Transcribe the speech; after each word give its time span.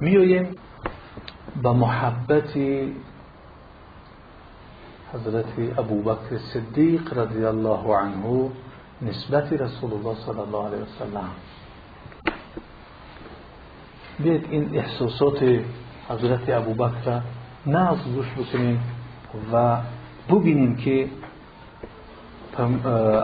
میویم 0.00 0.56
به 1.62 1.72
محبت 1.72 2.58
حضرت 5.14 5.78
ابوبکر 5.78 6.38
صدیق 6.38 7.18
رضی 7.18 7.44
الله 7.44 7.96
عنه 7.96 8.50
نسبت 9.02 9.52
رسول 9.52 9.92
الله 9.92 10.14
صلی 10.14 10.38
الله 10.38 10.66
علیه 10.66 10.78
وسلم. 10.78 11.30
بیاید 14.18 14.46
این 14.50 14.78
احساسات 14.78 15.60
حضرت 16.08 16.48
ابوبکر 16.48 17.20
ناز 17.66 17.98
گوش 18.14 18.26
بکنیم 18.32 18.80
و 19.52 19.76
ببینیم 20.28 20.76
که 20.76 21.08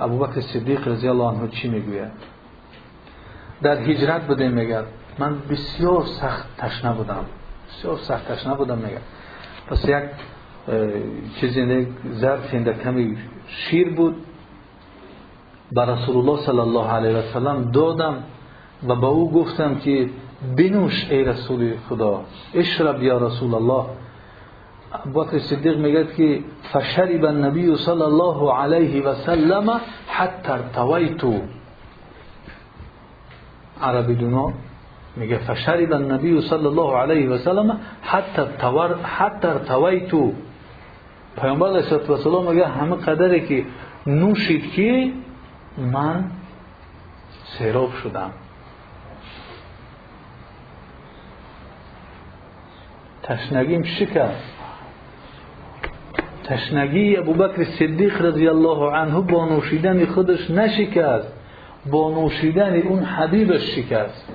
ابوبکر 0.00 0.40
صدیق 0.40 0.88
رضی 0.88 1.08
الله 1.08 1.24
عنه 1.24 1.48
چی 1.48 1.68
می‌گوید. 1.68 2.12
در 3.62 3.78
هجرت 3.78 4.26
بوده 4.26 4.48
میگه 4.48 4.82
من 5.18 5.38
بسیار 5.50 6.04
سخت 6.04 6.46
تشنه 6.58 6.92
بودم. 6.92 7.24
بسیار 7.68 7.96
سخت 7.96 8.32
تشنه 8.32 8.54
بودم 8.54 8.78
میگه 8.78 9.00
پس 9.66 9.84
یک 9.88 10.04
چیزی 11.40 11.86
ظرف 12.12 12.54
کمی 12.84 13.16
شیر 13.46 13.94
بود. 13.94 14.16
به 15.72 15.82
رسول 15.82 16.16
الله 16.16 16.42
صلی 16.42 16.58
الله 16.58 16.88
علیه 16.90 17.16
و 17.16 17.22
سلم 17.22 17.70
دادم 17.70 18.22
و 18.88 18.94
به 18.94 19.06
او 19.06 19.32
گفتم 19.32 19.74
که 19.74 20.10
بنوش 20.56 21.06
ای 21.10 21.24
رسول 21.24 21.76
خدا. 21.88 22.24
اشرب 22.54 23.02
یا 23.02 23.18
رسول 23.18 23.54
الله 23.54 23.84
بکر 25.14 25.38
صدیق 25.38 25.78
میگه 25.78 26.06
که 26.16 26.40
فشرب 26.72 27.24
النبی 27.24 27.76
صلی 27.76 28.02
الله 28.02 28.52
علیه 28.52 29.02
و 29.02 29.14
سلم 29.14 29.80
حتی 30.08 30.52
ارتویتو 30.52 31.40
عربی 33.82 34.14
دونا 34.14 34.52
میگه 35.16 35.38
فشرب 35.38 35.92
النبی 35.92 36.40
صلی 36.40 36.66
الله 36.66 36.96
علیه 36.96 37.28
و 37.28 37.38
سلم 37.38 37.80
حتی 38.02 38.42
حتی 39.02 39.48
ارتویتو. 39.48 40.32
پیامبر 41.40 41.68
علیه 41.68 41.96
و 41.96 42.16
سلام 42.16 42.50
میگه 42.50 42.66
همه 42.66 42.96
قدری 42.96 43.40
که 43.40 43.64
نوشید 44.06 44.72
که 44.72 45.12
من 45.78 46.24
سیراب 47.58 47.92
شدم. 47.92 48.30
تشنگیم 53.22 53.82
شکست 53.82 54.56
تشنگی 56.44 57.16
ابوبکر 57.16 57.64
صدیق 57.64 58.22
رضی 58.22 58.48
الله 58.48 58.90
عنه 58.92 59.20
با 59.20 59.48
نوشیدن 59.48 60.06
خودش 60.06 60.50
نشکست 60.50 61.32
با 61.90 62.10
نوشیدن 62.10 62.82
اون 62.82 63.02
حبیبش 63.02 63.60
شکست. 63.60 64.32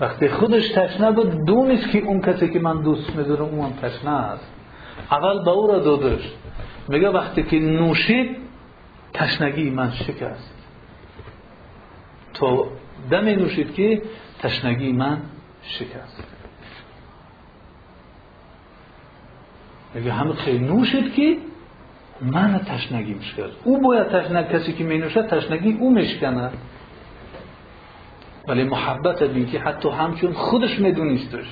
وقتی 0.00 0.28
خودش 0.28 0.68
تشنه 0.68 1.12
بود 1.12 1.44
دونست 1.46 1.90
که 1.90 1.98
اون 1.98 2.20
کسی 2.20 2.48
که 2.48 2.58
من 2.58 2.82
دوست 2.82 3.16
میدارم 3.16 3.44
اون 3.44 3.60
هم 3.60 3.72
تشنه 3.72 4.10
است. 4.10 4.52
اول 5.10 5.44
به 5.44 5.50
او 5.50 5.66
را 5.66 5.78
دادش. 5.78 6.32
میگه 6.88 7.08
وقتی 7.08 7.42
که 7.42 7.58
نوشید 7.58 8.36
تشنگی 9.14 9.70
من 9.70 9.90
شکست. 9.90 10.54
تو 12.34 12.66
دم 13.10 13.24
نوشید 13.24 13.74
که 13.74 14.02
تشنگی 14.38 14.92
من 14.92 15.18
شکست. 15.62 16.24
میگه 19.94 20.12
همه 20.12 20.32
خیلی 20.32 20.58
نوشید 20.58 21.14
که 21.14 21.36
من 22.20 22.58
تشنگی 22.58 23.14
میشکست 23.14 23.56
او 23.64 23.80
باید 23.80 24.08
تشنگ 24.08 24.48
کسی 24.48 24.72
که 24.72 24.84
می 24.84 24.98
نوشد 24.98 25.26
تشنگی 25.26 25.72
او 25.80 25.94
میشکنه 25.94 26.50
ولی 28.50 28.64
محبت 28.64 29.50
که 29.50 29.60
حتی 29.60 29.90
همچون 29.90 30.32
خودش 30.32 30.78
میدونیستش 30.78 31.46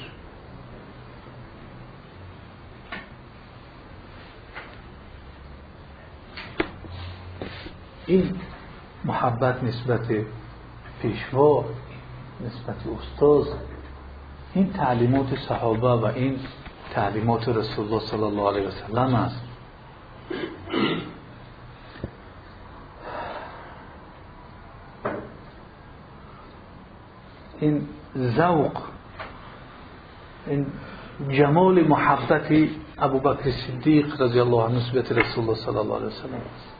این 8.06 8.34
محبت 9.05 9.65
نسبت 9.65 10.06
پیشوا 11.03 11.65
نسبت 12.47 12.77
استاز 12.99 13.47
این 14.55 14.72
تعلیمات 14.72 15.37
صحابه 15.49 15.89
و 15.89 16.05
این 16.05 16.39
تعلیمات 16.95 17.49
رسول 17.49 17.84
الله 17.84 18.06
صلی 18.06 18.22
الله 18.22 18.49
علیه 18.49 18.69
و 18.69 18.71
سلم 18.71 19.15
است. 19.15 19.47
این 27.61 27.89
ذوق 28.17 28.73
این 30.47 30.67
جمال 31.29 31.83
محبت 31.83 32.53
ابوبکر 32.99 33.51
صدیق 33.51 34.23
رضی 34.23 34.41
الله 34.41 34.63
عنه 34.63 34.77
نسبت 34.77 35.13
رسول 35.13 35.45
الله 35.45 35.55
صلی 35.55 35.77
الله 35.77 35.95
علیه 35.95 36.07
و 36.07 36.11
سلم 36.11 36.35
است. 36.35 36.75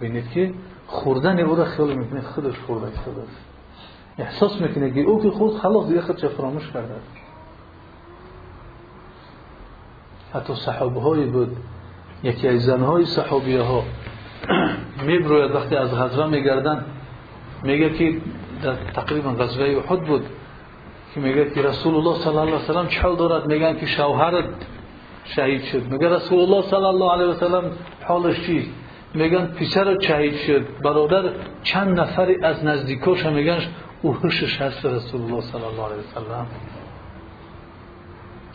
ببینید 0.00 0.30
که 0.30 0.54
خوردن 0.86 1.40
او 1.40 1.56
را 1.56 1.64
خیال 1.64 1.94
می‌کنه 1.94 2.20
خودش 2.20 2.58
خورده 2.66 2.86
شده 3.04 3.22
احساس 4.18 4.60
می‌کنه 4.60 4.90
که 4.90 5.00
او 5.00 5.22
که 5.22 5.30
خود 5.30 5.58
خلاص 5.58 5.88
دیگه 5.88 6.00
خودش 6.00 6.24
فراموش 6.24 6.70
کرده 6.70 6.94
حتی 10.34 10.54
صحابه 10.54 11.00
های 11.00 11.24
بود 11.24 11.56
یکی 12.22 12.48
از 12.48 12.62
زنهای 12.62 13.04
صحابیه 13.04 13.62
ها 13.62 13.84
میبروید 15.06 15.50
وقتی 15.50 15.76
از 15.76 15.90
غزوه 15.94 16.26
میگردن 16.26 16.84
میگه 17.62 17.90
که 17.90 18.20
در 18.62 18.74
تقریبا 18.74 19.30
غزوه 19.30 19.82
احد 19.88 20.00
بود 20.00 20.26
که 21.14 21.20
میگه 21.20 21.50
که 21.50 21.62
رسول 21.62 21.94
الله 21.94 22.18
صلی 22.18 22.28
الله 22.28 22.40
علیه 22.40 22.54
و 22.54 22.58
سلم 22.58 22.86
چه 22.86 23.02
دارد؟ 23.02 23.46
میگن 23.46 23.76
که 23.76 23.86
شوهرت 23.86 24.44
شهید 25.24 25.64
شد. 25.64 25.82
میگه 25.92 26.08
رسول 26.08 26.40
الله 26.40 26.62
صلی 26.62 26.84
الله 26.84 27.12
علیه 27.12 27.26
و 27.26 27.34
سلم 27.34 27.72
حالش 28.04 28.46
چیست 28.46 28.70
میگن 29.14 29.46
پسر 29.46 30.00
شهید 30.00 30.34
شد. 30.34 30.66
برادر 30.84 31.32
چند 31.62 32.00
نفری 32.00 32.44
از 32.44 32.64
نزدیکاش 32.64 33.26
میگن 33.26 33.58
او 34.02 34.14
هوشش 34.14 34.60
هست 34.60 34.86
رسول 34.86 35.22
الله 35.22 35.40
صلی 35.40 35.62
الله 35.62 35.84
علیه 35.84 35.96
و 35.96 36.20
سلم 36.20 36.46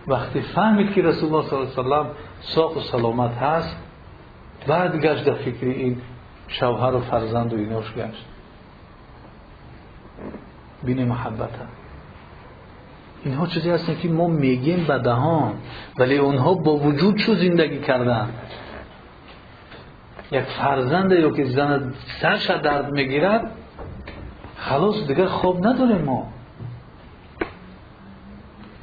وقتی 0.07 0.41
فهمید 0.41 0.93
که 0.93 1.01
رسول 1.01 1.33
الله 1.33 1.49
صلی 1.49 1.59
الله 1.59 1.72
علیه 1.72 1.79
و 1.79 1.83
سلم 1.83 2.09
ساق 2.39 2.77
و 2.77 2.79
سلامت 2.79 3.37
هست 3.37 3.77
بعد 4.67 5.01
گشت 5.01 5.23
در 5.23 5.33
فکر 5.33 5.66
این 5.66 6.01
شوهر 6.47 6.95
و 6.95 6.99
فرزند 6.99 7.53
و 7.53 7.57
ایناش 7.57 7.93
گشت. 7.93 8.25
بین 10.83 11.05
محبت 11.05 11.53
هم. 11.59 11.67
اینها 13.25 13.47
چیزی 13.47 13.69
هستن 13.69 13.95
که 13.95 14.09
ما 14.09 14.27
میگیم 14.27 14.85
به 14.87 14.97
دهان 14.97 15.53
ولی 15.97 16.17
اونها 16.17 16.53
با 16.53 16.75
وجود 16.75 17.15
چو 17.15 17.35
زندگی 17.35 17.79
کردن. 17.79 18.29
یک 20.31 20.41
فرزند 20.41 21.11
یا 21.11 21.31
که 21.31 21.45
زن 21.45 21.93
سرش 22.21 22.49
درد 22.49 22.91
می‌گیرد 22.91 23.51
خلاص 24.57 25.07
دیگر 25.07 25.25
خواب 25.25 25.67
نداریم 25.67 26.01
ما. 26.01 26.27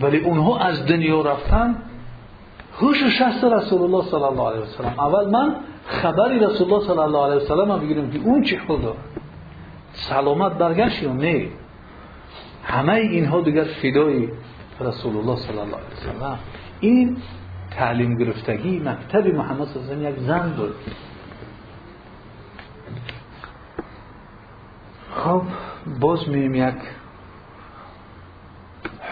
ولی 0.00 0.19
اونها 0.19 0.59
از 0.59 0.86
دنیا 0.86 1.20
رفتن. 1.20 1.76
هوش 2.80 3.03
و 3.03 3.10
شست 3.10 3.44
رسول 3.44 3.82
الله 3.82 4.04
صلی 4.04 4.22
الله 4.22 4.48
علیه 4.48 4.60
وسلم 4.60 4.94
اول 4.98 5.30
من 5.30 5.56
خبری 5.86 6.38
رسول 6.38 6.72
الله 6.72 6.86
صلی 6.86 6.98
الله 6.98 7.24
علیه 7.24 7.36
وسلم 7.36 7.78
بگیرم 7.78 8.10
که 8.10 8.19
اون 8.19 8.42
چی 8.42 8.59
خدا؟ 8.59 8.97
سلامت 9.92 10.53
برگشت 10.53 11.03
یا 11.03 11.12
نه؟ 11.12 11.48
همه 12.65 12.93
اینها 12.93 13.41
دیگر 13.41 13.65
فدای 13.65 14.28
رسول 14.81 15.17
الله 15.17 15.37
صلی 15.37 15.59
الله 15.59 15.77
علیه 15.77 16.11
وسلم 16.11 16.39
این 16.81 17.17
تعلیم 17.71 18.19
گرفتگی 18.19 18.78
مکتب 18.78 19.27
محمد 19.34 19.69
صلی 19.69 19.83
الله 19.83 19.95
علیه 19.95 20.11
یک 20.11 20.27
زن 20.27 20.50
بود. 20.56 20.75
خب 25.15 25.43
باز 26.01 26.28
میم 26.28 26.55
یک 26.55 26.75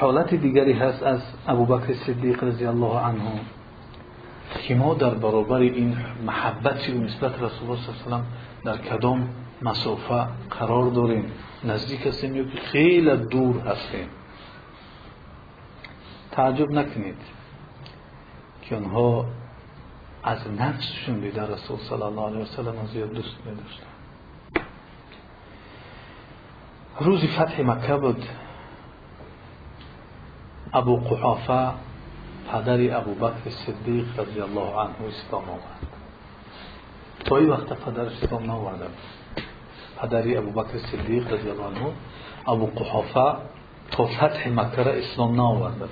حالت 0.01 0.35
دیگری 0.35 0.73
هست 0.73 1.03
از 1.03 1.21
ابوبکر 1.49 1.95
صدیق 1.95 2.45
رضی 2.45 2.67
الله 2.67 2.99
عنه 2.99 3.41
که 4.63 4.75
ما 4.75 4.95
در 4.95 5.15
برابر 5.15 5.59
این 5.59 5.97
محبتی 6.27 6.93
و 6.93 7.01
نسبت 7.01 7.33
رسول 7.43 7.71
الله 7.71 7.83
صلی 7.83 7.95
الله 8.07 8.17
علیه 8.17 8.27
و 8.65 8.65
در 8.65 8.77
کدام 8.77 9.29
مسافه 9.62 10.27
قرار 10.51 10.91
داریم. 10.91 11.33
نزدیک 11.65 12.07
هستیم 12.07 12.37
یا 12.37 12.45
خیلی 12.73 13.17
دور 13.17 13.59
هستیم. 13.59 14.09
تعجب 16.31 16.71
نکنید 16.71 17.19
که 18.62 18.77
آنها 18.77 19.27
از 20.23 20.39
نفسشون 20.59 21.21
دیده 21.21 21.43
رسول 21.43 21.79
صلی 21.79 22.03
الله 22.03 22.27
علیه 22.27 22.43
و 22.43 22.45
سلم 22.45 22.87
زیاد 22.93 23.12
دوست 23.12 23.37
می 23.47 23.55
داشتن 23.55 23.87
روزی 27.01 27.29
فتح 27.29 27.62
مکه 27.62 27.97
بود. 27.97 28.25
ابو 30.73 30.97
قحافه 30.97 31.73
پدر 32.53 32.97
ابو 32.97 33.15
بکر 33.15 33.51
صدیق 33.51 34.21
رضی 34.21 34.41
الله 34.41 34.77
عنه 34.77 34.95
اسلام 35.09 35.45
آورد 35.51 35.87
این 37.31 37.49
وقت 37.49 37.73
پدرش 37.73 38.23
اسلام 38.23 38.45
ناورده 38.45 38.87
پدری 40.02 40.37
ابو 40.37 40.50
بکر 40.50 40.79
صدیق 40.79 41.32
رضی 41.32 41.50
الله 41.50 41.64
عنه 41.64 41.93
ابو 42.47 42.67
قحافه 42.67 43.38
تا 43.91 44.06
فتح 44.06 44.49
مکه 44.49 44.82
را 44.82 44.93
اسلام 44.93 45.37
نآورده 45.37 45.87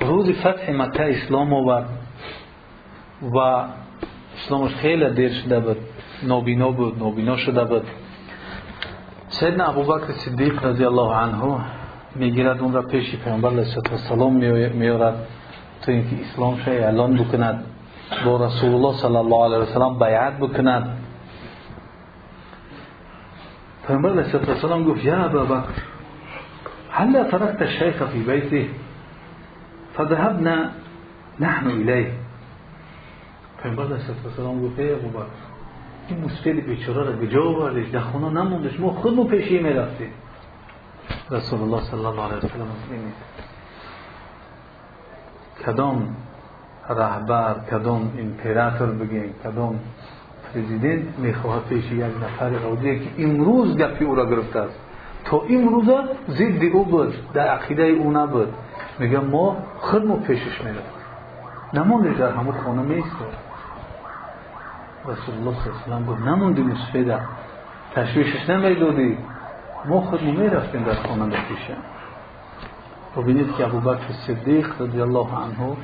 روز 0.00 0.30
فتح 0.30 0.72
مکه 0.72 1.02
اسلام 1.02 1.52
آورد 1.54 1.88
و 3.34 3.38
اسلامش 4.36 4.74
خیلی 4.74 5.10
دیر 5.10 5.32
شده 5.32 5.60
بود 5.60 5.76
نابینا 6.22 6.70
بود 6.70 6.98
نابینا 6.98 7.36
شده 7.36 7.64
بود. 7.64 7.86
سیدنا 9.28 9.64
ابوبکر 9.64 10.12
صدیق 10.12 10.64
رضی 10.64 10.84
الله 10.84 11.14
عنه 11.14 11.60
می‌گیرد 12.14 12.60
اون 12.60 12.72
را 12.72 12.82
پیش 12.82 13.16
پیامبر 13.16 13.48
علیه 13.50 13.66
السلام 13.92 14.36
میارد 14.76 15.26
تو 15.82 15.92
اینکه 15.92 16.16
اسلام 16.20 16.58
شه 16.64 16.70
اعلان 16.70 17.16
بکند. 17.16 17.64
با 18.24 18.46
رسول 18.46 18.74
الله 18.74 18.96
صلی 18.96 19.16
الله 19.16 19.44
علیه 19.44 19.56
وسلم 19.56 19.98
بیعت 19.98 20.38
بکند 20.38 20.98
پیامبر 23.86 24.10
علیه 24.10 24.34
السلام 24.48 24.84
گفت 24.84 25.04
یا 25.04 25.24
ابوبکر 25.24 25.82
هل 26.90 27.30
تركت 27.30 27.62
الشيخ 27.62 28.04
في 28.04 28.22
بيته 28.22 28.68
فذهبنا 29.94 30.70
نحن 31.40 31.66
الیه 31.66 32.12
پیامبر 33.62 33.84
علیه 33.84 33.96
السلام 34.24 34.62
گفت 34.66 34.78
ای 34.78 34.92
ابوبکر 34.92 35.46
این 36.08 36.24
مسفید 36.24 36.66
بیچاره 36.66 37.04
را 37.04 37.12
به 37.12 37.28
جا 37.28 37.42
آوردش 37.42 37.88
در 37.88 38.00
خونه 38.00 38.28
نموندش 38.28 38.80
ما 38.80 38.90
خودمون 38.90 39.26
پیشی 39.26 39.58
می‌رفتیم 39.58 40.10
رسول 41.30 41.60
الله 41.60 41.80
صلی 41.82 42.04
الله 42.06 42.22
علیه 42.22 42.36
وسلم 42.36 42.68
کدام 45.66 46.16
رهبر 46.88 47.54
کدام 47.70 48.12
امپراتور 48.18 48.88
بگیم 48.88 49.34
کدام 49.44 49.80
پرزیدنت 50.54 51.18
می‌خواهد 51.18 51.62
پیش 51.68 51.92
یک 51.92 52.04
نفر 52.04 52.54
عادی 52.54 52.98
که 52.98 53.24
امروز 53.24 53.78
گپی 53.78 54.04
او 54.04 54.14
را 54.14 54.26
گرفته 54.26 54.60
است. 54.60 54.80
تا 55.24 55.42
امروز 55.50 55.84
ضد 56.30 56.64
او 56.72 56.84
بود 56.84 57.14
در 57.32 57.46
عقیده 57.46 57.82
او 57.82 58.12
نبود 58.12 58.54
میگم 58.98 59.24
ما 59.24 59.56
خودمون 59.78 60.20
پیشش 60.20 60.60
می‌رفت 60.64 60.96
نماندش 61.74 62.16
در 62.16 62.30
همون 62.30 62.54
خانه 62.64 62.82
میستاد 62.82 63.34
رسول 65.06 65.34
الله 65.34 65.56
صلی 65.64 65.92
الله 65.92 65.96
علیه 65.96 66.08
و 66.08 66.12
گفت 66.12 66.22
نموندی 66.28 66.62
مسفیده 66.62 67.20
تشویشش 67.94 68.50
نمی‌دادی. 68.50 69.18
ما 69.84 70.00
خودمون 70.00 70.36
می‌رفتیم 70.36 70.84
در 70.84 70.94
خانه 70.94 71.36
پیشه 71.48 71.76
ببینید 73.16 73.56
که 73.56 73.64
ابوبکر 73.64 74.12
صدیق 74.26 74.82
رضی 74.82 75.00
الله 75.00 75.26
عنه 75.36 75.76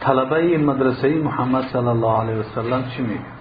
طلبه 0.00 0.58
مدرسه 0.58 1.08
محمد 1.08 1.64
صلی 1.72 1.88
الله 1.88 2.20
علیه 2.20 2.34
وسلم 2.34 2.84
چی 2.96 3.02
میگن؟ 3.02 3.40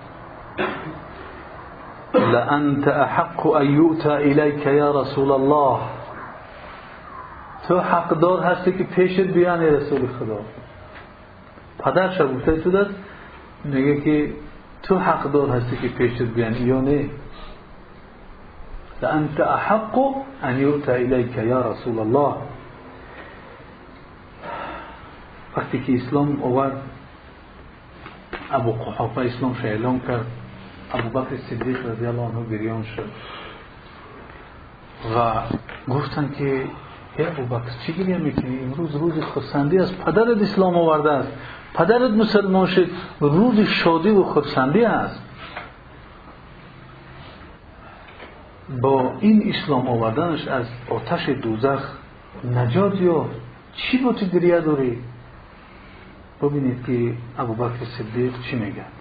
لأنت 2.14 2.88
أحق 2.88 3.48
أن 3.48 3.66
يؤتى 3.66 4.18
إليك 4.18 4.66
يا 4.66 4.92
رسول 4.92 5.32
الله. 5.32 5.80
تو 7.68 7.80
حق 7.80 8.14
دار 8.14 8.40
هستی 8.44 8.72
که 8.72 8.84
پیشت 8.84 9.20
بیان 9.20 9.62
رسول 9.62 10.08
خدا. 10.08 10.40
پدر 11.80 12.10
شب 12.10 12.36
گفته 12.36 12.58
تو 12.58 12.72
دست 12.72 12.96
میگه 13.64 14.02
که 14.02 14.34
تو 14.84 14.98
حق 14.98 15.32
دار 15.32 15.50
هستی 15.50 15.78
که 15.78 15.88
پیشت 15.88 16.22
بیان 16.22 16.54
یا 16.54 16.82
نه؟ 16.82 17.10
لأنت 19.02 19.40
أحق 19.40 19.96
أن 20.44 20.60
يؤتى 20.60 20.96
إليك 20.96 21.38
يا 21.38 21.62
رسول 21.62 22.00
الله. 22.00 22.36
وقتی 25.57 25.84
که 25.84 25.96
اسلام 25.96 26.44
آورد 26.44 26.81
ابو 28.51 28.72
قحافه 28.72 29.22
اسلام 29.22 29.56
اعلام 29.63 30.00
کرد 30.00 30.25
ابو 30.94 31.19
بکر 31.19 31.38
صدیق 31.38 31.86
رضی 31.86 32.06
الله 32.06 32.22
عنه 32.22 32.50
گریان 32.51 32.84
شد. 32.84 33.10
و 35.16 35.42
گفتن 35.94 36.31
که 36.38 36.66
ای 37.18 37.25
ابو 37.25 37.56
بکر 37.56 37.69
چی 37.86 37.94
گریه 37.94 38.18
می‌کنی؟ 38.18 38.60
امروز 38.60 38.96
روز 38.96 39.13
خرسندی 39.19 39.78
است. 39.78 39.98
پدرت 39.98 40.42
اسلام 40.42 40.78
آورده 40.78 41.12
است. 41.12 41.31
پدرت 41.74 42.12
مسلمان 42.12 42.68
شد. 42.68 42.90
روز 43.19 43.60
شادی 43.60 44.10
و 44.10 44.24
خرسندی 44.24 44.86
است. 44.86 45.24
با 48.81 49.13
این 49.19 49.54
اسلام 49.54 49.88
آوردنش 49.88 50.48
از 50.48 50.66
آتش 50.90 51.30
دوزخ 51.30 51.92
نجات 52.56 53.02
یا 53.02 53.25
چی 53.75 53.98
با 53.98 54.13
تو 54.13 54.25
گریه 54.25 54.60
داری؟ 54.60 54.98
ببینید 56.42 56.86
که 56.86 57.14
ابو 57.38 57.54
بکر 57.54 57.86
صدیق 57.86 58.34
چی 58.42 58.56
میگد 58.56 59.00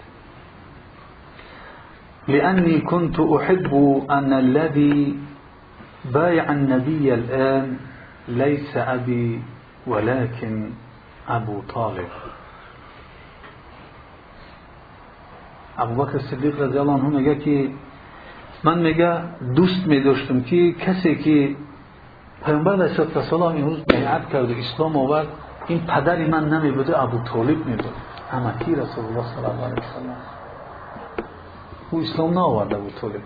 لأني 2.28 2.80
كنت 2.80 3.20
أحب 3.20 3.72
أن 4.10 4.32
الذي 4.32 5.16
بايع 6.14 6.52
النبي 6.52 7.14
الآن 7.14 7.76
ليس 8.28 8.76
أبي 8.76 9.42
ولكن 9.86 10.70
أبو 11.28 11.60
طالب. 11.74 12.08
ابو 15.78 16.04
بکر 16.04 16.18
صدیق 16.18 16.60
رضی 16.60 16.78
الله 16.78 16.92
عنه 16.92 17.08
میگه 17.08 17.34
که 17.34 17.68
من 18.64 18.78
میگه 18.78 19.20
دوست 19.54 19.86
میداشتم 19.86 20.40
که 20.40 20.72
کسی 20.72 21.14
که 21.14 21.56
پیامبر 22.44 22.72
علیه 22.72 23.00
السلام 23.16 23.56
امروز 23.56 23.84
بیعت 23.84 24.28
کرد 24.28 24.50
و 24.50 24.54
اسلام 24.54 24.96
آورد 24.96 25.26
این 25.68 25.86
پدری 25.86 26.28
من 26.28 26.48
نمی 26.48 26.70
بوده 26.70 27.02
ابو 27.02 27.18
طالب 27.18 27.66
می 27.66 27.76
بود 27.76 27.94
همکی 28.30 28.74
رسول 28.74 29.04
الله 29.04 29.24
صلی 29.34 29.44
الله 29.44 29.64
علیه 29.64 29.82
وسلم 29.82 30.16
او 31.90 32.00
اسلام 32.00 32.34
نآورده 32.34 32.76
ابو 32.76 32.90
طالب. 33.00 33.20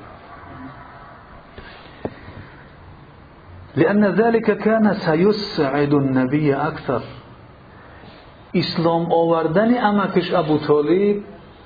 لأن 3.77 4.05
ذلك 4.05 4.59
كان 4.59 4.95
سيسعد 4.95 5.95
النبي 5.95 6.55
أكثر. 6.55 7.03
اسلام 8.55 9.13
آوردن 9.13 9.85
امکش 9.85 10.35
ابو 10.35 10.59
طالب 10.59 11.23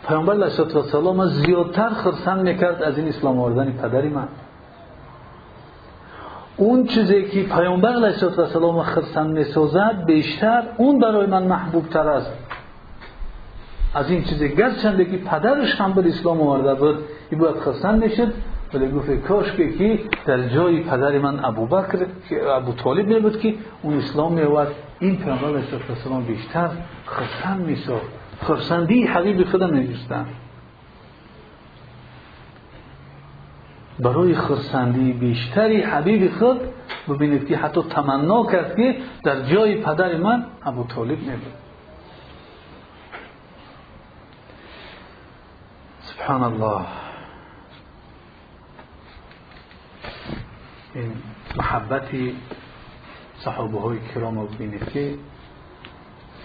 پیامبر 0.09 0.33
علیه 0.33 0.61
السلام 0.61 1.27
زیادتر 1.27 1.89
خرسند 1.89 2.43
می‌کرد 2.43 2.83
از 2.83 2.99
این 2.99 3.09
اسلام 3.09 3.41
آوردن 3.41 3.73
پدری 3.73 4.09
من. 4.09 4.29
اون 6.57 6.87
چیزی 6.87 7.23
که 7.23 7.43
پیامبر 7.43 7.89
علیه 7.89 8.25
السلام 8.25 8.83
خرسند 8.83 9.39
می‌سازد 9.39 10.05
بیشتر 10.07 10.63
اون 10.77 10.99
برای 10.99 11.27
من 11.27 11.43
محبوب 11.43 11.89
تر 11.89 12.09
است. 12.09 12.33
از 13.95 14.11
این 14.11 14.25
چیزی 14.25 14.49
گرچنده 14.49 15.05
که 15.05 15.17
پدرش 15.17 15.75
هم 15.75 15.93
به 15.93 16.09
اسلام 16.09 16.41
آورده 16.41 16.75
بود 16.75 16.99
این 17.31 17.41
باید 17.41 17.57
خرسند 17.57 18.05
می‌شد 18.05 18.33
ولی 18.75 18.91
گفت 18.91 19.11
کاش 19.11 19.53
که 19.53 19.69
کی 19.69 20.01
در 20.27 20.49
جای 20.49 20.81
پدر 20.81 21.19
من 21.19 21.45
ابو 21.45 21.67
بکر 21.67 22.07
ابو 22.57 22.73
طالب 22.73 23.07
می 23.07 23.21
بود 23.21 23.41
که 23.41 23.55
اون 23.83 23.99
اسلام 23.99 24.33
می 24.33 24.43
آورد 24.43 24.69
این 25.01 25.17
پیامبر 25.17 25.49
علیه 25.49 25.65
السلام 25.91 26.25
بیشتر 26.25 26.71
خرسند 27.07 27.67
میساخت. 27.67 28.07
خرسندی 28.43 29.07
حبیب 29.07 29.45
خدا 29.45 29.67
میجستند 29.67 30.27
برای 33.99 34.35
خرسندی 34.35 35.13
بیشتری 35.13 35.83
حبیب 35.83 36.39
خود 36.39 36.61
ببینید 37.09 37.49
که 37.49 37.57
حتی 37.57 37.83
تمنا 37.83 38.47
کرد 38.47 38.77
که 38.77 38.97
در 39.25 39.43
جای 39.43 39.83
پدر 39.83 40.17
من 40.17 40.47
ابو 40.63 40.85
طالب 40.85 41.19
نبود. 41.23 41.53
سبحان 46.01 46.43
الله 46.43 46.87
این 50.95 51.13
محبتی 51.57 52.37
صحابه 53.39 53.81
های 53.81 53.99
کرام 54.15 54.39
رو 54.39 54.47
ببینید 54.47 54.89
که 54.89 55.19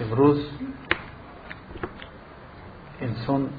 امروز 0.01 0.49
انسان 3.01 3.49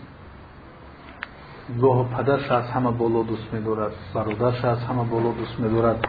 گاه 1.81 2.09
پدرش 2.09 2.50
از 2.50 2.71
همه 2.71 2.90
بالا 2.90 3.23
دوست 3.23 3.52
میدارد 3.52 3.92
برادرش 4.14 4.64
از 4.64 4.78
همه 4.78 5.04
بالا 5.04 5.33
دوست 5.33 5.61
میدارد. 5.61 6.04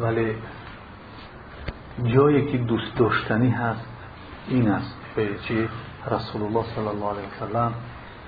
ولی 0.00 0.34
جایی 2.04 2.52
که 2.52 2.58
دوست 2.58 2.96
داشتنی 2.96 3.50
هست 3.50 3.86
این 4.48 4.68
است. 4.68 4.96
چی؟ 5.48 5.68
رسول 6.10 6.42
الله 6.42 6.64
صلی 6.74 6.86
الله 6.86 7.06
علیه 7.06 7.28
وسلم 7.36 7.74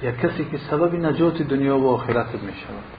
یک 0.02 0.16
کسی 0.16 0.44
که 0.44 0.58
سبب 0.70 0.94
نجات 0.94 1.42
دنیا 1.42 1.78
و 1.78 1.88
آخرت 1.88 2.34
می 2.34 2.52
شود 2.52 2.95